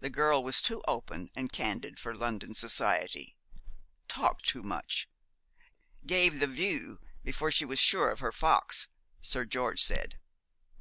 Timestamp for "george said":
9.44-10.18